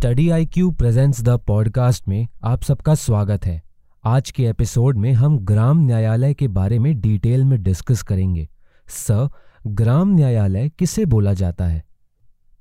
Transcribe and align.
Study 0.00 0.30
I 0.30 0.46
Q 0.46 0.70
presents 0.70 1.22
the 1.22 1.28
podcast 1.28 2.08
में 2.08 2.28
आप 2.44 2.62
सबका 2.62 2.94
स्वागत 2.94 3.46
है। 3.46 3.62
आज 4.04 4.30
के 4.30 4.44
एपिसोड 4.44 4.98
में 4.98 5.12
हम 5.12 5.38
ग्राम 5.38 5.78
न्यायालय 5.78 6.34
के 6.34 6.48
बारे 6.48 6.78
में 6.78 7.00
डिटेल 7.00 7.44
में 7.44 7.62
डिस्कस 7.62 8.02
करेंगे। 8.02 8.48
स, 8.88 9.28
ग्राम 9.66 10.14
न्यायालय 10.14 10.68
किसे 10.68 11.04
बोला 11.04 11.34
जाता 11.34 11.66
है? 11.66 11.84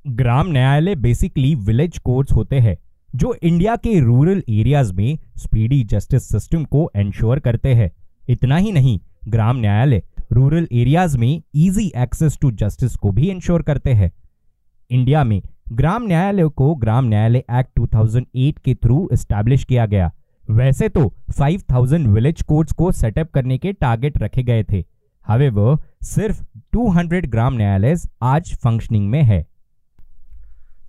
ग्राम 0.07 0.47
न्यायालय 0.47 0.95
बेसिकली 0.95 1.55
विलेज 1.55 1.97
कोर्ट्स 1.97 2.33
होते 2.33 2.55
हैं, 2.55 2.77
जो 3.15 3.35
इंडिया 3.43 3.75
के 3.75 3.99
रूरल 3.99 4.43
एरियाज़ 4.49 4.93
में 4.93 5.17
स्पीडी 5.37 5.83
जस्टिस 5.83 6.29
सिस्टम 6.29 6.63
को 6.63 6.91
एंश्योर 6.95 7.39
करते 7.39 7.73
हैं। 7.73 7.91
इतना 8.29 8.57
ही 8.57 8.71
नहीं, 8.71 8.99
ग्राम 9.27 9.57
न्यायालय 9.57 10.03
रूरल 10.31 10.67
एरियाज़ 10.73 11.17
में 11.17 11.41
इजी 11.55 11.91
एक्सेस 11.97 12.37
टू 12.41 12.51
जस्टिस 12.51 12.95
को 12.95 13.11
भी 13.11 13.31
इंश्योर 13.31 13.61
करते 13.61 13.93
हैं। 13.93 14.11
इंडिया 14.91 15.23
में 15.23 15.41
ग्राम 15.71 16.03
न्यायालय 16.03 16.47
को 16.47 16.75
ग्राम 16.75 17.05
न्यायालय 17.05 17.43
एक्ट 17.51 17.79
2008 17.79 18.59
के 18.59 18.75
थ्रू 18.75 19.09
एस्टैब्लिश 19.13 19.63
किया 19.63 19.85
गया। 19.85 20.11
वैसे 20.49 20.89
तो 20.89 21.13
5000 21.31 22.07
विलेज 22.07 22.41
कोर्ट्स 22.41 22.73
को 22.73 22.91
सेटअप 22.91 23.31
करने 23.31 23.57
के 23.57 23.73
टारगेट 23.73 24.17
रखे 24.17 24.43
गए 24.43 24.63
थे। 24.63 24.83
हवे 25.27 25.51
सिर्फ़ 26.03 26.43
200 26.75 27.29
ग्राम 27.29 27.53
न्यायालय 27.53 27.95
आज 28.21 28.55
फंक्शनिंग 28.55 29.09
में 29.09 29.21
है। 29.23 29.45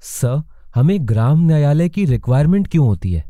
सर 0.02 0.42
हमें 0.74 0.98
ग्राम 1.00 1.46
न्यायालय 1.46 1.88
की 1.88 2.04
रिक्वायरमेंट 2.04 2.68
क्यों 2.68 2.86
होती 2.86 3.12
है? 3.12 3.24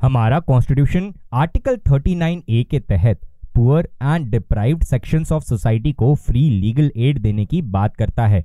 हमारा 0.00 0.40
कॉन्स्टिट्यूशन 0.40 1.12
आर्टिकल 1.32 1.76
39 1.76 2.42
ए 2.48 2.64
के 2.70 2.80
तहत 2.80 3.20
poor 3.54 3.88
and 4.02 4.30
deprived 4.30 4.82
sections 4.82 5.32
of 5.32 5.44
society 5.44 5.92
को 5.92 6.14
फ्री 6.14 6.50
लीगल 6.50 6.92
एड 6.96 7.18
देने 7.18 7.46
की 7.46 7.62
बात 7.62 7.96
करता 7.96 8.26
है। 8.26 8.44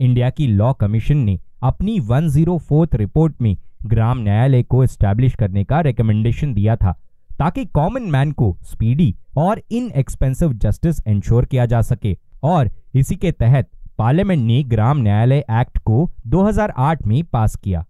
इंडिया 0.00 0.30
की 0.30 0.46
लॉ 0.46 0.72
कमीशन 0.72 1.16
ने 1.16 1.40
अपनी 1.62 2.00
104th 2.00 2.94
रिपोर्ट 2.94 3.34
में 3.42 3.56
ग्राम 3.86 4.18
न्यायालय 4.18 4.62
को 4.62 4.84
एस्टैब्लिश 4.84 5.34
करने 5.34 5.64
का 5.64 5.80
रिकमेंडेशन 5.80 6.54
दिया 6.54 6.76
था 6.76 6.92
ताकि 7.38 7.64
कॉमन 7.64 8.02
मैन 8.02 8.32
को 8.32 8.58
स्पीडी 8.62 9.14
और 9.36 9.62
इन 9.70 9.92
एक्सपेंसिव 9.96 10.52
जस्टिस 10.52 10.96
इंश्योर 11.06 11.44
किया 11.44 11.66
जा 11.66 11.80
सके। 11.82 12.18
और 12.42 12.70
इसी 12.94 13.16
के 13.16 13.32
तहत 13.32 13.68
पार्लियामेंट 13.98 14.46
ने 14.46 14.62
ग्राम 14.62 14.98
न्यायालय 14.98 15.44
एक्ट 15.50 15.78
को 15.78 16.10
2008 16.26 17.06
में 17.06 17.24
पास 17.24 17.56
किया 17.56 17.84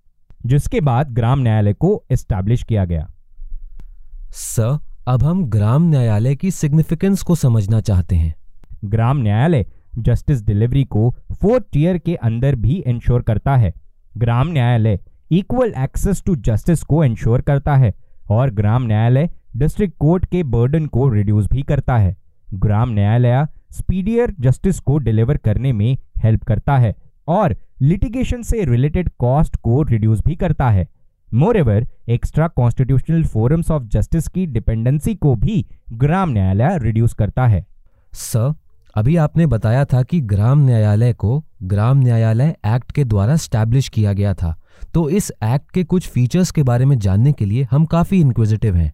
जिसके 0.46 0.80
बाद 0.80 1.10
ग्राम 1.10 1.40
न्यायालय 1.40 1.72
को 1.72 2.04
एस्टैब्लिश 2.10 2.62
किया 2.62 2.84
गया। 2.84 3.10
स 4.30 4.78
अब 5.06 5.24
हम 5.24 5.44
ग्राम 5.44 5.82
न्यायालय 5.82 6.36
की 6.36 6.50
सिग्निफिकेंस 6.50 7.22
को 7.22 7.34
समझना 7.34 7.80
चाहते 7.80 8.16
हैं। 8.16 8.34
ग्राम 8.84 9.16
न्यायालय 9.16 9.66
जस्टिस 9.98 10.44
डिलीवरी 10.46 10.84
को 10.84 11.10
फोर्थ 11.32 11.64
टीयर 11.72 11.98
के 11.98 12.14
अंदर 12.14 12.54
भी 12.54 12.76
इंश्योर 12.76 13.22
करता 13.22 13.56
है। 13.56 13.72
Gram 14.18 14.48
Nyayalaya 14.48 14.98
equal 15.30 15.72
access 15.78 16.22
to 16.26 16.36
justice 16.36 16.82
को 16.82 17.04
इंश्योर 17.04 17.40
करता 17.40 17.76
है 17.76 17.92
और 18.30 18.50
ग्राम 18.50 18.82
न्यायालय 18.82 19.28
डिस्ट्रिक्ट 19.56 19.96
कोर्ट 19.98 20.24
के 20.24 20.42
बर्डन 20.42 20.86
को 20.86 21.08
रिड्यूस 21.08 21.48
भी 21.52 21.62
करता 21.62 21.96
है। 21.96 22.16
ग्राम 22.54 22.90
न्यायालय 22.90 23.46
स्पीडियर 23.70 24.34
जस्टिस 24.40 24.80
को 24.80 24.98
डिलीवर 24.98 25.36
करने 25.36 25.72
में 25.72 25.96
हेल्प 26.24 26.44
करता 26.44 26.76
है 26.78 26.94
और 27.28 27.56
लिटिगेशन 27.82 28.42
से 28.42 28.64
रिलेटेड 28.64 29.10
कॉस्ट 29.18 29.56
को 29.56 29.82
रिड्यूस 29.82 30.20
भी 30.26 30.34
करता 30.36 30.68
है। 30.70 30.86
Moreover 31.34 31.86
extra 32.08 32.48
constitutional 32.48 33.24
forums 33.24 33.70
of 33.70 33.82
justice 33.82 34.28
की 34.28 34.46
डिपेंडेंसी 34.46 35.14
को 35.14 35.34
भी 35.34 35.64
ग्राम 35.92 36.30
न्यायालय 36.30 36.78
रिड्यूस 36.78 37.14
करता 37.14 37.46
है। 37.46 37.64
स 38.12 38.52
अभी 38.94 39.16
आपने 39.16 39.46
बताया 39.46 39.84
था 39.84 40.02
कि 40.02 40.20
ग्राम 40.20 40.58
न्यायालय 40.58 41.12
को 41.12 41.42
ग्राम 41.62 41.98
न्यायालय 41.98 42.54
एक्ट 42.66 42.92
के 42.92 43.04
द्वारा 43.04 43.36
स्टैब्लिश 43.36 43.88
किया 43.88 44.12
गया 44.12 44.34
था। 44.34 44.54
तो 44.94 45.08
इस 45.10 45.30
एक्ट 45.44 45.70
के 45.70 45.82
कुछ 45.84 46.06
फीचर्स 46.08 46.50
के 46.50 46.62
बारे 46.62 46.84
में 46.84 46.98
जानने 46.98 47.32
के 47.32 47.44
लिए 47.44 47.66
हम 47.70 47.84
काफ़ी 47.84 48.20
इंक्विजिटिव 48.20 48.76
हैं। 48.76 48.92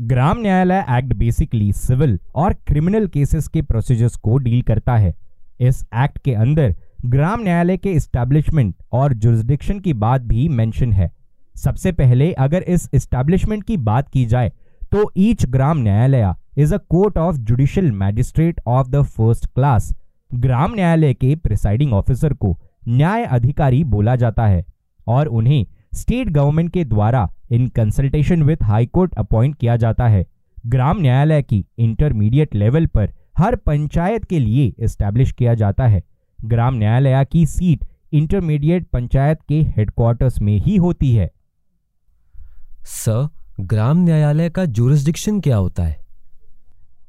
Gram 0.00 0.38
Nyayalaya 0.38 0.84
act 0.90 1.14
basically 1.14 1.72
civil 1.72 2.18
और 2.34 2.52
क्रिमिनल 2.66 3.06
केसेस 3.06 3.48
के 3.48 3.62
प्रोसीजर्स 3.62 4.16
को 4.16 4.36
डील 4.38 4.60
करता 4.62 4.96
है। 4.96 5.14
इस 5.60 5.84
एक्ट 5.94 6.18
के 6.18 6.34
अंदर 6.34 6.74
ग्राम 7.06 7.42
न्यायालय 7.42 7.76
के 7.76 7.92
इस्टेब्लिशमेंट 7.92 8.74
और 8.92 9.12
जुरिस्डिक्शन 9.12 9.80
की 9.80 9.92
बात 9.94 10.20
भी 10.20 10.48
मेंशन 10.48 10.92
है। 10.92 11.10
सबसे 11.56 11.92
पहले 11.92 12.32
अगर 12.32 12.62
इस 12.62 12.88
इस्टेब्लिशमेंट 12.94 13.64
की 13.64 13.76
बात 13.78 14.08
की 14.08 14.24
जाए 14.26 14.52
तो 14.92 15.10
each 15.16 15.44
Gram 15.46 15.78
Nyayalaya 15.78 16.32
is 16.56 16.74
a 16.74 16.78
court 16.78 17.18
of 17.18 17.36
judicial 17.36 17.90
magistrate 17.92 18.60
of 18.66 18.88
the 18.88 19.02
first 19.02 19.46
class 19.46 19.92
Gram 20.30 20.74
Nyayalaya 20.74 21.14
के 21.14 21.34
प्रिसाइडिंग 21.36 21.92
ऑफिसर 21.92 22.34
को 22.34 22.56
न्याय 22.88 23.24
अधिकारी 23.24 23.84
बोला 23.84 24.16
जाता 24.16 24.46
है 24.46 24.64
और 25.06 25.26
उन्हें 25.26 25.66
स्टेट 25.94 26.28
गवर्नमेंट 26.28 26.72
के 26.72 26.84
द्वारा 26.84 27.28
in 27.50 27.68
consultation 27.68 28.42
with 28.42 28.62
high 28.62 28.86
court 28.86 29.14
appoint 29.14 29.54
किया 29.54 29.76
जाता 29.76 30.08
है। 30.08 30.24
ग्राम 30.66 31.00
न्यायालय 31.00 31.42
की 31.42 31.64
इंटरमीडिएट 31.78 32.54
लेवल 32.54 32.86
पर 32.86 33.12
हर 33.38 33.56
पंचायत 33.56 34.24
के 34.24 34.38
लिए 34.38 34.72
एस्टैब्लिश 34.80 35.32
किया 35.32 35.54
जाता 35.54 35.86
है। 35.86 36.02
ग्राम 36.44 36.74
न्यायालय 36.74 37.24
की 37.24 37.46
सीट 37.46 37.84
इंटरमीडिएट 38.12 38.86
पंचायत 38.86 39.38
के 39.48 39.60
हेडक्वार्टर्स 39.76 40.40
में 40.40 40.56
ही 40.56 40.76
होती 40.76 41.14
है। 41.14 41.30
सर 42.84 43.28
ग्राम 43.60 43.98
न्यायालय 43.98 44.50
का 44.50 44.64
जुरिस्डिक्शन 44.64 45.40
क्या 45.40 45.56
होता 45.56 45.82
है? 45.82 46.01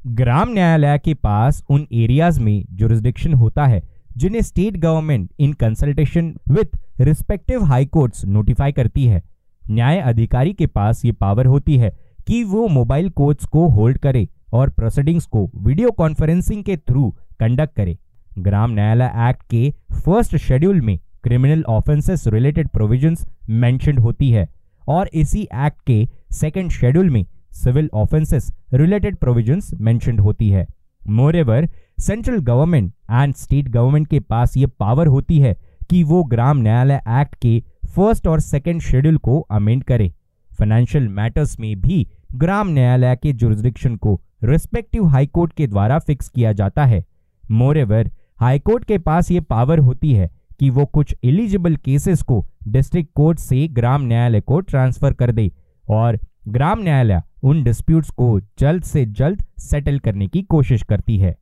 ग्राम 0.05 0.49
न्यायालय 0.49 0.97
के 0.99 1.13
पास 1.13 1.63
उन 1.69 1.85
एरियाज़ 1.93 2.39
में 2.39 2.65
जुरिस्डिक्शन 2.71 3.33
होता 3.33 3.65
है, 3.65 3.81
जिन्हें 4.17 4.41
state 4.41 4.77
government 4.77 5.29
in 5.39 5.53
consultation 5.53 6.33
with 6.49 6.77
respective 6.99 7.63
high 7.63 7.85
courts 7.85 8.25
notify 8.25 8.71
करती 8.71 9.05
है। 9.05 9.21
न्याय 9.63 9.99
अधिकारी 10.01 10.53
के 10.53 10.67
पास 10.67 11.03
ये 11.05 11.11
पावर 11.11 11.45
होती 11.45 11.77
है 11.77 11.91
कि 12.27 12.43
वो 12.43 12.67
मोबाइल 12.69 13.09
कोर्ट्स 13.11 13.45
को 13.45 13.67
होल्ड 13.69 13.97
करे 13.97 14.27
और 14.53 14.69
प्रोसीडिंग्स 14.69 15.25
को 15.25 15.49
वीडियो 15.57 15.91
कॉन्फ्रेंसिंग 15.91 16.63
के 16.63 16.77
थ्रू 16.77 17.09
कंडक्ट 17.39 17.75
करे। 17.75 17.97
ग्राम 18.39 18.71
न्यायालय 18.71 19.11
एक्ट 19.29 19.41
के 19.49 19.69
फ़र्स्ट 19.95 20.35
शेड्यूल 20.37 20.81
में 20.81 20.97
criminal 21.23 21.63
offences 21.69 22.27
related 22.27 22.67
provisions 22.69 23.25
mentioned 23.49 23.99
होती 23.99 24.31
है, 24.31 24.47
और 24.83 25.09
इसी 25.13 25.41
एक्ट 25.41 25.81
के 25.87 26.07
सेकेंड 26.33 26.71
शेड्यूल 26.71 27.09
में 27.09 27.25
civil 27.53 27.89
offences 27.93 28.51
related 28.73 29.15
provisions 29.15 29.73
mentioned 29.73 30.19
होती 30.19 30.49
है। 30.49 30.65
Moreover 31.01 31.69
central 31.99 32.39
government 32.41 32.91
and 33.11 33.33
state 33.35 33.67
government 33.67 34.07
के 34.07 34.19
पास 34.19 34.57
ये 34.57 34.65
पावर 34.79 35.07
होती 35.07 35.39
है 35.39 35.55
कि 35.89 36.03
वो 36.03 36.23
ग्राम 36.23 36.57
न्यायालय 36.57 37.01
एक्ट 37.11 37.35
के 37.35 37.61
फ़र्स्ट 37.95 38.27
और 38.27 38.39
सेकेंड 38.39 38.81
शेड्यूल 38.81 39.17
को 39.17 39.39
अमेंड 39.51 39.83
करे। 39.83 40.11
फाइनेंशियल 40.51 41.07
मैटर्स 41.09 41.59
में 41.59 41.81
भी 41.81 42.05
ग्राम 42.35 42.67
न्यायालय 42.67 43.15
के 43.15 43.33
जुरिस्डिक्शन 43.33 43.95
को 43.95 44.19
रिस्पेक्टिव 44.43 45.05
हाईकोर्ट 45.05 45.53
के 45.53 45.67
द्वारा 45.67 45.99
फिक्स 45.99 46.29
किया 46.29 46.51
जाता 46.53 46.85
है। 46.85 47.03
मोरेवर 47.43 48.09
हाईकोर्ट 48.39 48.83
के 48.83 48.97
पास 48.97 49.31
ये 49.31 49.39
पावर 49.39 49.79
होती 49.79 50.13
है 50.13 50.29
कि 50.59 50.69
वो 50.69 50.85
कुछ 50.85 51.15
एलिजिबल 51.23 51.75
केसेस 51.75 52.21
को 52.21 52.45
डिस्ट्रिक्ट 52.67 53.11
कोर्ट 53.15 53.39
से 53.39 53.67
ग्राम 53.67 54.01
न्यायालय 54.01 54.41
को 54.41 54.59
ट्रांसफ़र 54.61 55.13
कर 55.13 55.31
दे 55.31 55.51
और 55.85 56.19
ग्राम 56.47 56.79
न्यायालय 56.79 57.21
उन 57.43 57.63
डिस्प्यूट्स 57.63 58.09
को 58.09 58.39
जल्द 58.59 58.83
से 58.83 59.05
जल्द 59.05 59.43
सेटल 59.59 59.99
करने 59.99 60.27
की 60.27 60.41
कोशिश 60.41 60.83
करती 60.83 61.17
है। 61.17 61.35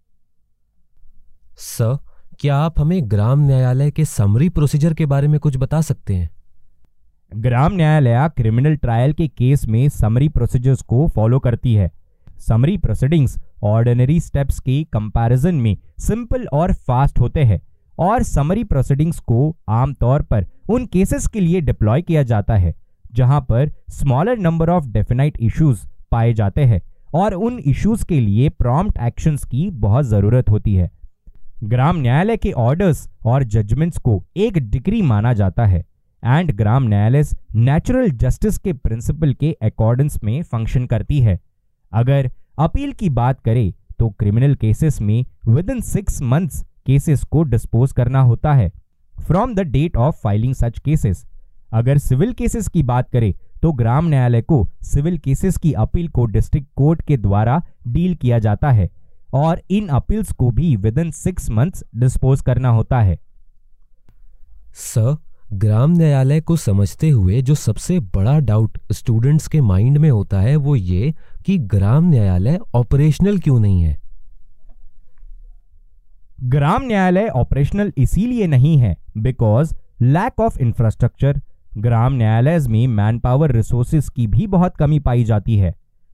सर 1.57 1.97
क्या 2.39 2.57
आप 2.57 2.79
हमें 2.79 3.11
ग्राम 3.11 3.39
न्यायालय 3.39 3.91
के 3.91 4.05
समरी 4.05 4.49
प्रोसीजर 4.49 4.93
के 4.93 5.05
बारे 5.05 5.27
में 5.27 5.39
कुछ 5.39 5.57
बता 5.57 5.81
सकते 5.81 6.15
हैं? 6.15 6.29
ग्राम 7.35 7.73
न्यायालय 7.73 8.29
क्रिमिनल 8.37 8.75
ट्रायल 8.75 9.13
के 9.13 9.27
केस 9.27 9.67
में 9.67 9.89
समरी 9.89 10.29
प्रोसीजर्स 10.29 10.81
को 10.81 11.07
फॉलो 11.07 11.39
करती 11.39 11.73
है। 11.73 11.91
समरी 12.37 12.77
प्रोसीडिंग्स 12.77 13.37
ऑर्डिनरी 13.63 14.19
स्टेप्स 14.19 14.59
के 14.59 14.83
कंपैरिजन 14.83 15.55
में 15.55 15.77
सिंपल 15.99 16.47
और 16.53 16.73
फास्ट 16.73 17.19
होते 17.19 17.43
हैं 17.43 17.61
और 17.99 18.23
समरी 18.23 18.63
प्रोसीडिंग्स 18.63 19.19
को 19.19 19.55
आमतौर 19.69 20.21
पर 20.21 20.45
उन 20.69 20.85
केसेस 20.85 21.27
के 21.27 21.39
लिए 21.39 21.61
डिप्लॉय 21.61 22.01
किया 22.01 22.23
जाता 22.23 22.55
है। 22.55 22.80
जहाँ 23.13 23.41
पर 23.41 23.71
smaller 23.91 24.37
number 24.37 24.69
of 24.69 24.87
definite 24.87 25.37
issues 25.39 25.85
पाए 26.11 26.33
जाते 26.33 26.63
हैं 26.63 26.81
और 27.13 27.33
उन 27.33 27.59
इश्यूज़ 27.59 28.05
के 28.05 28.19
लिए 28.19 28.49
प्रॉम्प्ट 28.49 28.97
एक्शंस 29.03 29.43
की 29.45 29.69
बहुत 29.69 30.05
ज़रूरत 30.05 30.49
होती 30.49 30.75
है। 30.75 30.89
ग्राम 31.63 31.97
न्यायालय 31.97 32.37
के 32.37 32.51
ऑर्डर्स 32.51 33.07
और 33.25 33.43
जजमेंट्स 33.45 33.97
को 33.97 34.23
एक 34.37 34.57
डिग्री 34.69 35.01
माना 35.03 35.33
जाता 35.33 35.65
है 35.65 35.83
एंड 36.23 36.51
ग्राम 36.51 36.83
न्यायालय 36.83 37.23
नेचुरल 37.55 38.09
जस्टिस 38.11 38.57
के 38.57 38.73
प्रिंसिपल 38.73 39.33
के 39.33 39.51
अकॉर्डेंस 39.63 40.19
में 40.23 40.41
फ़ंक्शन 40.43 40.85
करती 40.85 41.19
है। 41.19 41.39
अगर 41.91 42.29
अपील 42.59 42.91
की 42.91 43.09
बात 43.11 43.39
करें 43.39 43.71
तो 43.99 44.09
क्रिमिनल 44.09 44.55
केसेस 44.55 45.01
में 45.01 45.25
with 45.47 45.69
in 45.69 45.81
six 45.81 46.21
months 46.23 46.63
cases 46.85 47.23
को 47.23 47.43
डिस्पोज 47.43 47.91
करना 47.91 48.21
होता 48.21 48.53
है। 48.53 48.71
From 49.15 49.53
the 49.55 49.59
date 49.61 49.97
of 49.97 50.15
filing 50.23 50.53
such 50.55 50.79
cases 50.79 51.25
अगर 51.71 51.97
सिविल 51.97 52.33
केसेस 52.33 52.67
की 52.67 52.83
बात 52.83 53.09
करें 53.09 53.33
तो 53.61 53.71
ग्राम 53.71 54.07
न्यायालय 54.07 54.41
को 54.41 54.67
सिविल 54.83 55.17
केसेस 55.17 55.57
की 55.57 55.73
अपील 55.73 56.07
को 56.07 56.25
डिस्ट्रिक्ट 56.25 56.67
कोर्ट 56.75 57.01
के 57.01 57.17
द्वारा 57.17 57.61
डील 57.87 58.15
किया 58.15 58.39
जाता 58.39 58.71
है 58.71 58.89
और 59.33 59.61
इन 59.69 59.87
अपील्स 59.87 60.31
को 60.31 60.49
भी 60.51 60.75
with 60.75 60.97
in 60.97 61.11
six 61.11 61.49
months 61.49 61.83
dispose 61.95 62.41
करना 62.41 62.69
होता 62.69 62.99
है। 63.01 63.17
सर 64.73 65.15
ग्राम 65.53 65.91
न्यायालय 65.91 66.41
को 66.41 66.55
समझते 66.55 67.09
हुए 67.09 67.41
जो 67.41 67.55
सबसे 67.55 67.99
बड़ा 68.15 68.37
डाउट 68.39 68.77
स्टूडेंट्स 68.91 69.47
के 69.47 69.61
माइंड 69.61 69.97
में 69.97 70.09
होता 70.09 70.41
है 70.41 70.55
वो 70.55 70.75
ये 70.75 71.13
कि 71.45 71.57
ग्राम 71.57 72.09
न्यायालय 72.09 72.59
ऑपरेशनल 72.73 73.39
क्यों 73.39 73.59
नहीं 73.59 73.81
है। 73.83 73.99
ग्राम 76.43 76.83
न्यायालय 76.83 77.27
ऑपरेशनल 77.27 77.91
इसीलिए 77.97 78.47
नहीं 78.47 78.77
है 78.77 78.95
because 79.17 79.73
lack 80.01 80.39
of 80.39 80.59
infrastructure 80.59 81.41
Gram 81.77 82.13
Nyayalaya 82.13 82.59
में 82.59 82.87
मैन 82.87 83.19
पावर 83.19 83.51
रिसोर्सेज 83.51 84.09
की 84.09 84.25
भी 84.27 84.47
बहुत 84.47 84.75
कमी 84.77 84.99
पाई 84.99 85.23
जाती 85.23 85.57
है। 85.57 85.73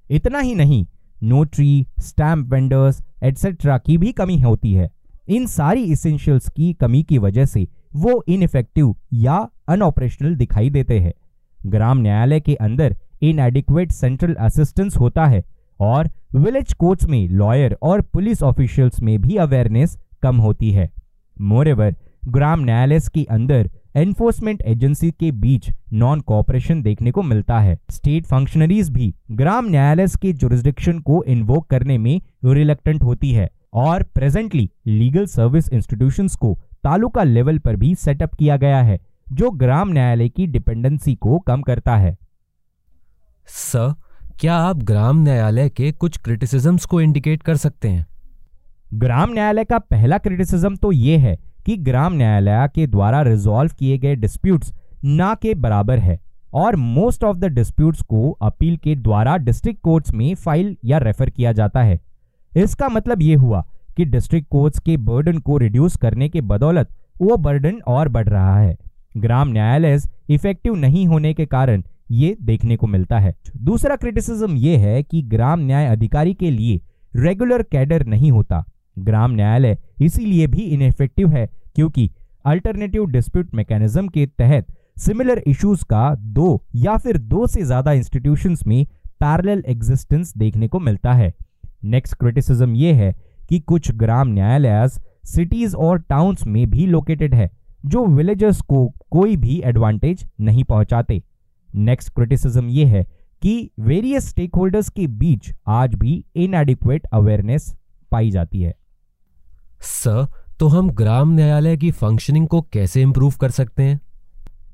इतना 0.10 0.40
ही 0.40 0.56
नहीं 0.56 0.86
नोटरी 1.24 1.88
स्टैम्प 2.00 2.54
वेंडर्स 2.54 3.02
एटसेट्रा 3.24 3.78
की 3.78 3.98
भी 3.98 4.12
कमी 4.12 4.40
होती 4.42 4.74
है। 4.74 4.90
इन 5.28 5.46
सारी 5.46 5.84
इसेंशियल्स 5.84 6.50
की 6.50 6.74
कमी 6.74 7.02
की 7.04 7.18
वजह 7.18 7.46
से 7.46 7.68
वो 7.96 8.24
इनफेक्टिव 8.28 8.96
या 9.14 9.48
अनऑपरेशनल 9.68 10.36
दिखाई 10.36 10.70
देते 10.70 11.00
हैं। 11.00 11.14
ग्राम 11.60 11.98
न्यायालय 11.98 12.40
के 12.40 12.56
अंदर 12.56 12.96
इनएडिक्वेट 13.22 13.92
सेंट्रल 13.92 14.34
असिस्टेंस 14.34 14.98
होता 14.98 15.26
है 15.26 15.44
और 15.80 16.10
विलेज 16.36 16.74
कोर्ट्स 16.74 17.08
में 17.08 17.28
लॉयर 17.30 17.78
और 17.82 18.02
पुलिस 18.04 18.44
ऑफिशियल्स 18.44 19.02
में 19.02 19.20
भी 19.22 19.36
अवेयरनेस 19.36 19.98
कम 20.22 20.38
होती 20.38 20.72
है। 20.72 20.90
मोरेवर 21.42 21.96
ग्राम 22.28 22.64
न्यायालय 22.64 23.00
के 23.14 23.24
अंदर 23.24 23.70
एनफोर्समेंट 23.96 24.62
एजेंसी 24.62 25.12
के 25.12 25.32
बीच 25.32 25.70
नॉन 25.94 26.20
कोऑपरेशन 26.20 26.82
देखने 26.82 27.12
को 27.12 27.24
मिलता 27.24 27.60
है। 27.60 27.78
स्टेट 27.90 28.26
फंक्शनरीज 28.26 28.90
भी 28.90 29.14
ग्राम 29.32 29.66
न्यायालय 29.66 30.08
के 30.22 30.34
जुरिस्डिक्शन 30.34 31.00
को 31.00 31.24
इन्वोक 31.24 31.68
करने 31.70 31.98
में 31.98 32.22
रिलेक्टेंट 32.46 33.04
होती 33.04 33.32
है 33.32 33.50
और 33.74 34.04
प्रेजेंटली 34.04 34.70
लीगल 34.88 35.26
सर्विस 35.26 35.70
इंस्टीट्यूशंस 35.70 36.36
को 36.36 36.58
तालुका 36.84 37.24
लेवल 37.24 37.58
पर 37.58 37.76
भी 37.76 37.94
सेटअप 37.96 38.36
किया 38.36 38.58
गया 38.58 38.82
है 38.82 39.00
जो 39.32 39.50
ग्राम 39.52 39.90
न्यायालय 39.90 40.30
की 40.30 40.48
डिपेंडेंसी 40.48 41.16
को 41.16 41.40
कम 41.40 41.62
करता 41.62 41.96
है। 41.96 42.16
सर 43.48 43.94
क्या 44.40 44.56
आप 44.56 44.78
ग्राम 44.78 45.24
न्यायालय 45.24 45.70
के 45.70 45.92
कुछ 45.92 46.18
क्रिटिसिजम्स 46.18 46.86
को 46.86 47.02
इंडिकेट 47.02 47.44
कर 47.44 47.56
सकते 47.56 47.90
हैं? 47.90 48.06
ग्राम 48.94 49.34
न्यायालय 49.34 49.64
का 49.64 49.78
पहला 49.80 50.18
क्रिटिसिज्म 50.18 50.76
तो 50.76 50.92
यह 50.92 51.20
है 51.20 51.38
कि 51.68 51.76
ग्राम 51.78 52.14
न्यायालय 52.14 52.68
के 52.76 52.86
द्वारा 52.88 53.22
रिजॉल्व 53.22 53.72
किए 53.80 53.98
गए 53.98 54.16
डिस्प्यूट्स 54.16 54.72
ना 55.06 55.34
के 55.34 55.54
बराबर 55.56 56.00
है 56.00 56.20
और 56.56 56.76
मोस्ट 56.76 57.24
ऑफ़ 57.24 57.38
द 57.38 57.46
डिस्प्यूट्स 57.46 58.02
को 58.02 58.30
अपील 58.42 58.78
के 58.78 58.96
द्वारा 58.98 59.36
डिस्ट्रिक्ट 59.38 59.82
कोर्ट्स 59.82 60.14
में 60.14 60.34
फ़ाइल 60.36 60.76
या 60.86 60.98
रेफर 60.98 61.30
किया 61.30 61.52
जाता 61.52 61.84
है। 61.84 62.00
इसका 62.52 62.90
मतलब 62.90 63.22
यह 63.22 63.40
हुआ 63.40 63.64
कि 63.98 64.06
डिस्ट्रिक्ट 64.06 64.48
कोर्ट्स 64.50 64.80
के 64.80 64.96
बर्डन 65.00 65.40
को 65.40 65.58
रिड्यूस 65.58 65.96
करने 65.96 66.30
के 66.30 66.42
बदौलत 66.44 66.90
वो 67.22 67.38
बर्डन 67.38 67.82
और 67.88 68.10
बढ़ 68.10 68.28
रहा 68.30 68.58
है। 68.60 68.78
ग्राम 69.18 69.50
न्यायालय 69.50 70.00
इफ़ेक्टिव 70.30 70.76
नहीं 70.76 71.06
होने 71.08 71.34
के 71.34 71.46
कारण 71.48 71.84
ये 72.12 72.36
देखने 72.42 72.76
को 72.76 72.88
मिलता 72.88 73.20
है। 73.20 73.36
दूसरा 73.58 73.96
क्रिटिसिज्म 73.96 74.56
ये 74.58 74.78
है 74.78 75.04
कि 75.04 75.22
ग्राम 75.28 75.60
न्याय 75.60 75.88
अधिकारी 75.88 76.34
के 76.34 76.52
लिए 76.52 76.82
रेगुलर 77.14 77.64
कैडर 77.64 78.06
नहीं 78.06 78.32
होता। 78.32 78.64
ग्राम 79.00 79.32
न्यायालय 79.32 79.78
इसीलिए 80.02 80.48
भी 80.48 80.62
इनफेक्टिव 80.62 81.32
है 81.32 81.48
क्योंकि 81.76 82.10
अल्टरनेटिव 82.46 83.06
डिस्प्यूट 83.06 83.54
मैकेनिज्म 83.56 84.08
के 84.08 84.26
तहत 84.28 84.68
सिमिलर 85.00 85.42
इश्यूज़ 85.48 85.84
का 85.86 86.14
दो 86.16 86.62
या 86.76 86.98
फिर 86.98 87.18
दो 87.18 87.48
से 87.48 87.64
ज़्यादा 87.64 87.92
इंस्टीट्यूशंस 87.92 88.66
में 88.68 88.86
पैरेलल 89.20 89.64
एग्जिस्टेंस 89.68 90.34
देखने 90.38 90.68
को 90.68 90.80
मिलता 90.80 91.14
है। 91.14 91.34
नेक्स्ट 91.86 92.16
क्रिटिसिज्म 92.16 92.76
यह 92.76 92.96
है 92.96 93.14
कि 93.50 93.60
कुछ 93.60 93.92
ग्राम 93.94 94.28
न्यायालय 94.28 94.88
सिटीज़ 95.26 95.76
और 95.76 96.00
टाउन्स 96.00 96.46
में 96.48 96.70
भी 96.70 96.86
लोकेटेड 96.88 97.34
है, 97.36 97.50
जो 97.84 98.06
विलेजर्स 98.06 98.62
को 98.62 98.88
कोई 99.12 99.36
भी 99.38 99.62
एडवांटेज 99.66 100.26
नहीं 100.42 100.64
पहुंचाते। 100.64 101.22
नेक्स्ट 101.70 102.14
क्रिटिसिज्म 102.14 102.70
यह 102.70 102.92
है 102.92 103.04
कि 103.42 103.70
वेरियस 103.80 104.30
स्टेक 104.30 104.56
होल्डर्स 104.56 104.90
के 104.90 105.08
बीच 105.08 105.54
आज 105.68 105.96
भी 105.96 106.24
इनएडिक्वेट 106.36 107.06
अवेयरनेस 107.06 107.74
पाई 108.12 108.30
जाती 108.32 108.62
है। 108.62 108.74
सर 109.82 110.28
तो 110.60 110.68
हम 110.68 110.90
ग्राम 110.90 111.34
न्यायालय 111.34 111.78
की 111.78 111.92
फंक्शनिंग 111.92 112.48
को 112.48 112.62
कैसे 112.62 113.02
इंप्रूव 113.02 113.34
कर 113.42 113.50
सकते 113.50 113.84
हैं? 113.84 114.00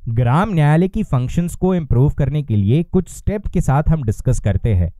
ग्राम 0.09 0.53
न्यायालय 0.53 0.87
की 0.87 1.03
फ़ंक्शंस 1.03 1.55
को 1.55 1.75
इंप्रूव 1.75 2.09
करने 2.09 2.43
के 2.43 2.55
लिए 2.55 2.83
कुछ 2.83 3.09
स्टेप 3.09 3.47
के 3.47 3.61
साथ 3.61 3.83
हम 3.89 4.03
डिस्कस 4.03 4.39
करते 4.39 4.73
हैं। 4.73 4.91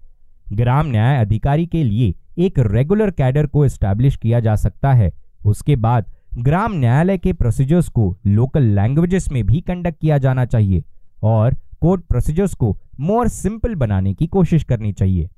ग्राम 0.54 0.88
न्याय 0.88 1.18
अधिकारी 1.18 1.66
के 1.66 1.84
लिए 1.84 2.14
एक 2.38 2.60
रेगुलर 2.60 3.12
कैडर 3.12 3.46
को 3.46 3.66
एस्टैब्लिश 3.66 4.16
किया 4.16 4.40
जा 4.40 4.56
सकता 4.56 4.94
है। 4.94 5.12
उसके 5.46 5.76
बाद 5.76 6.06
ग्राम 6.38 6.74
न्यायालय 6.74 7.18
के 7.18 7.34
प्रोसीजर्स 7.34 7.88
को 7.90 8.18
लोकल 8.28 8.64
लैंग्वेजेस 8.64 9.32
में 9.32 9.46
भी 9.46 9.62
कंडक्ट 9.62 10.00
किया 10.02 10.18
जाना 10.18 10.46
चाहिए 10.46 10.84
और 11.24 11.56
कोर्ट 11.82 12.02
प्रोसीजर्स 12.02 12.54
को 12.54 12.78
मोर 13.00 13.28
सिंपल 13.28 13.76
बनाने 13.76 14.14
की 14.14 14.28
कोशिश 14.28 14.64
करनी 14.64 14.92
चाहिए। 14.94 15.30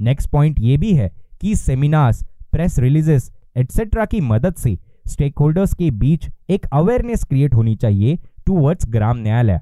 नेक्स्ट 0.00 0.30
पॉइंट 0.30 0.60
ये 0.60 0.76
भी 0.76 0.94
है 0.94 1.10
कि 1.40 1.56
सेमिनार्स 1.56 2.24
प्रेस 2.52 2.78
रिलीजेस 2.78 3.30
एटसेट्रा 3.56 4.04
की 4.04 4.20
मदद 4.20 4.54
से 4.54 4.76
स्टेक 5.08 5.38
होल्डर्स 5.38 5.74
के 5.74 5.90
बीच 5.92 6.28
एक 6.50 6.66
अवेयरनेस 6.72 7.24
क्रिएट 7.24 7.54
होनी 7.54 7.74
चाहिए 7.76 8.18
टूवर्ड्स 8.46 8.86
ग्राम 8.88 9.18
न्यायालय। 9.18 9.60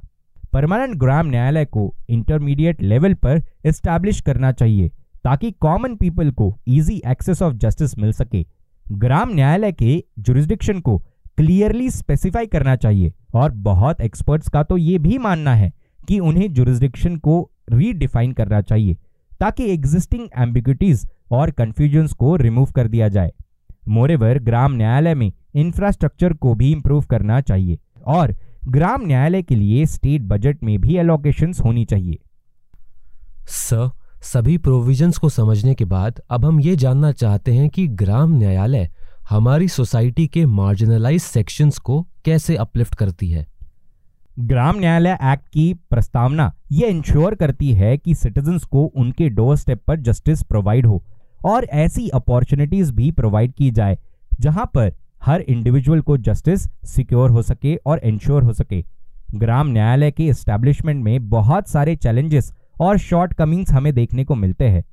परमानेंट 0.53 0.95
ग्राम 0.97 1.27
न्यायालय 1.27 1.65
को 1.65 1.95
इंटरमीडिएट 2.09 2.83
लेवल 2.83 3.15
पर 3.15 3.43
एस्टैब्लिश 3.67 4.21
करना 4.21 4.53
चाहिए 4.53 4.89
ताकि 5.25 5.51
कॉमन 5.61 5.95
पीपल 5.97 6.31
को 6.31 6.53
इजी 6.69 7.01
एक्सेस 7.07 7.43
ऑफ़ 7.43 7.55
जस्टिस 7.55 7.99
मिल 7.99 8.13
सके। 8.13 8.45
ग्राम 8.87 9.35
न्यायालय 9.35 9.73
के 9.73 10.03
जुरिस्डिक्शन 10.19 10.81
को 10.81 10.99
क्लियरली 11.37 11.91
स्पेसिफाई 11.91 12.47
करना 12.47 12.77
चाहिए 12.77 13.13
और 13.35 13.51
बहुत 13.63 14.01
एक्सपर्ट्स 14.01 14.49
का 14.49 14.63
तो 14.63 14.77
ये 14.77 14.99
भी 14.99 15.19
मानना 15.19 15.55
है 15.55 15.73
कि 16.09 16.19
उन्हें 16.21 16.53
जुरिस्डिक्शन 16.53 17.17
को 17.17 17.41
रीडिफाइन 17.73 18.33
करना 18.33 18.61
चाहिए 18.61 18.97
ताकि 19.41 19.71
एग्जिस्टिंग 19.73 20.29
एम्बिग्यूटीज 20.39 21.07
और 21.33 21.51
कन्फ्यूजन्स 21.51 22.13
को 22.13 22.37
रिमूव 22.37 22.71
कर 22.71 22.89
दिया 22.89 23.09
जाए। 23.09 23.33
मोरेवर 23.89 24.39
ग्राम 24.39 24.73
न्यायालय 24.73 25.15
में 25.15 25.33
इंफ्रास्ट्रक्चर 25.55 26.33
को 26.33 26.55
भी 26.55 26.71
इंप्रूव 26.73 27.03
करना 27.03 27.41
चाहिए 27.41 27.79
और 28.07 28.35
ग्राम 28.69 29.07
न्यायालय 29.07 29.43
के 29.43 29.55
लिए 29.55 29.87
स्टेट 29.87 30.23
बजट 30.23 30.63
में 30.65 30.81
भी 30.81 30.97
एलोकेशन 30.97 31.53
होनी 31.65 31.85
चाहिए। 31.85 32.19
सर 33.49 33.91
सभी 34.23 34.59
प्रोविजंस 34.59 35.19
को 35.19 35.29
समझने 35.29 35.75
के 35.75 35.85
बाद 35.85 36.21
अब 36.31 36.45
हम 36.45 36.61
ये 36.61 36.77
जानना 36.77 37.13
चाहते 37.13 37.53
हैं 37.53 37.69
कि 37.71 37.87
ग्राम 37.87 38.33
न्यायालय 38.33 38.91
हमारी 39.31 39.69
सोसाइटी 39.69 40.27
के 40.27 40.47
मार्जिनलाइज 40.47 41.23
सेक्शंस 41.23 41.79
को 41.79 42.01
कैसे 42.25 42.57
अपलिफ्ट 42.57 42.95
करती 42.95 43.31
है। 43.31 43.47
ग्राम 44.39 44.79
न्यायालय 44.79 45.19
एक्ट 45.23 45.49
की 45.49 45.73
प्रस्तावना 45.91 46.53
यह 46.73 46.89
इंश्योर 46.89 47.35
करती 47.35 47.73
है 47.73 47.97
कि 47.99 48.15
सिटीजन्स 48.15 48.65
को 48.65 48.85
उनके 48.85 49.29
डोर 49.29 49.57
स्टेप 49.57 49.83
पर 49.87 50.01
जस्टिस 50.01 50.43
प्रोवाइड 50.43 50.87
हो 50.87 51.03
और 51.45 51.65
ऐसी 51.65 52.09
अपॉर्चुनिटीज़ 52.09 52.93
भी 52.93 53.11
प्रोवाइड 53.11 53.53
की 53.53 53.71
जाए, 53.71 53.99
जहाँ 54.41 54.71
पर 54.75 54.93
हर 55.23 55.41
इंडिविजुअल 55.41 56.01
को 56.01 56.17
जस्टिस 56.17 56.67
सिक्योर 56.87 57.31
हो 57.31 57.43
सके 57.43 57.75
और 57.77 57.99
इंश्योर 57.99 58.43
हो 58.43 58.53
सके। 58.53 58.83
ग्राम 59.35 59.69
न्यायालय 59.69 60.11
के 60.11 60.25
एस्टेब्लिशमेंट 60.25 61.05
में 61.05 61.29
बहुत 61.29 61.69
सारे 61.69 61.97
चैलेंजेस 61.97 62.53
और 62.81 62.99
शॉर्ट 62.99 63.33
कमिंग्स 63.33 63.71
हमें 63.71 63.93
देखने 63.95 64.25
को 64.25 64.35
मिलते 64.35 64.65
हैं। 64.65 64.85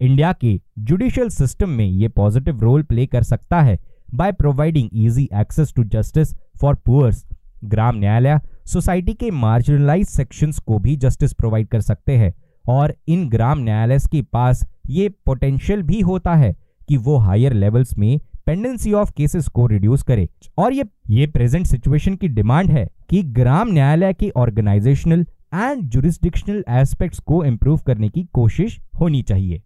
इंडिया 0.00 0.32
के 0.32 0.60
जुडिशियल 0.78 1.28
सिस्टम 1.28 1.68
में 1.68 1.84
ये 1.84 2.08
पॉजिटिव 2.08 2.60
रोल 2.60 2.82
प्ले 2.82 3.06
कर 3.06 3.22
सकता 3.22 3.60
है 3.62 3.78
by 4.14 4.32
providing 4.32 4.88
easy 4.94 5.28
access 5.34 5.72
to 5.76 5.84
justice 5.84 6.34
for 6.60 6.74
poors 6.74 7.24
Gram 7.64 7.96
Nyayalaya 7.96 8.40
society 8.66 9.14
के 9.14 9.30
मार्जिनलाइज 9.30 10.06
सेक्शंस 10.06 10.58
को 10.58 10.78
भी 10.78 10.96
जस्टिस 10.96 11.32
प्रोवाइड 11.32 11.68
कर 11.68 11.80
सकते 11.80 12.16
हैं। 12.16 12.34
और 12.68 12.94
इन 13.08 13.28
ग्राम 13.28 13.58
न्यायालय 13.58 13.98
के 13.98 14.22
पास 14.22 14.66
ये 14.90 15.08
पोटेंशियल 15.08 15.82
भी 15.82 16.00
होता 16.00 16.34
है 16.34 16.56
कि 16.88 16.96
वो 16.96 17.16
हायर 17.16 17.52
लेवल्स 17.52 17.98
में 17.98 18.20
पेंडेंसी 18.46 18.92
ऑफ़ 18.92 19.12
केसेस 19.16 19.48
को 19.48 19.66
रिड्यूस 19.66 20.02
करे। 20.02 20.28
और 20.58 20.72
ये 20.72 20.84
ये 21.10 21.26
प्रेजेंट 21.26 21.66
सिचुएशन 21.66 22.16
की 22.16 22.28
डिमांड 22.28 22.70
है 22.70 22.88
कि 23.10 23.22
ग्राम 23.22 23.72
न्यायालय 23.72 24.12
के 24.12 24.30
ऑर्गेनाइजेशनल 24.36 25.26
एंड 25.54 25.82
जुरिस्डिक्शनल 25.82 26.64
एस्पेक्ट्स 26.68 27.18
को 27.18 27.44
इंप्रूव 27.44 27.78
करने 27.78 28.08
की 28.08 28.24
कोशिश 28.24 28.80
होनी 29.00 29.22
चाहिए। 29.22 29.62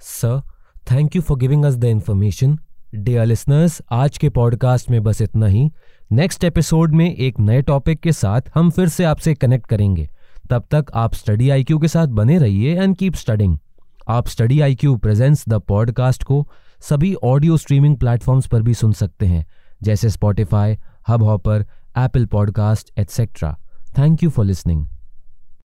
Sir 0.00 0.40
thank 0.92 1.16
you 1.16 1.22
for 1.22 1.38
giving 1.38 1.64
us 1.64 1.76
the 1.76 1.84
information 1.84 2.58
dear 2.94 3.26
listeners 3.26 3.82
आज 3.90 4.18
के 4.18 4.28
पॉडकास्ट 4.28 4.90
में 4.90 5.02
बस 5.02 5.22
इतना 5.22 5.46
ही। 5.46 5.70
नेक्स्ट 6.12 6.44
एपिसोड 6.44 6.94
में 6.94 7.14
एक 7.14 7.40
नए 7.40 7.62
टॉपिक 7.62 8.00
के 8.00 8.12
साथ 8.12 8.40
हम 8.54 8.70
फिर 8.70 8.88
से 8.88 9.04
आपसे 9.04 9.34
कनेक्ट 9.34 9.66
करेंगे। 9.66 10.08
तब 10.50 10.64
तक 10.70 10.86
आप 10.94 11.14
स्टडी 11.14 11.50
आईक्यू 11.50 11.78
के 11.78 11.88
साथ 11.88 12.06
बने 12.06 12.38
रहिए 12.38 12.82
एंड 12.82 12.96
कीप 12.96 13.14
स्टडिंग 13.14 13.58
आप 14.08 14.28
study 14.28 14.60
I 14.60 14.74
Q 14.74 14.96
presents 14.96 15.44
the 15.48 15.54
podcast 15.54 16.24
को 16.24 16.48
सभी 16.80 17.14
ऑडियो 17.14 17.56
स्ट्रीमिंग 17.56 17.96
प्लेटफॉर्म्स 17.96 18.46
पर 18.46 18.62
भी 18.62 18.74
सुन 18.74 18.92
सकते 18.92 19.26
हैं, 19.26 19.46
जैसे 19.82 20.08
Spotify 20.08 20.78
Hubhopper 21.22 21.66
Apple 21.98 22.26
podcast 22.26 22.90
etcetera 22.98 23.56
thank 23.98 24.22
you 24.22 24.30
for 24.30 24.44
listening 24.44 24.86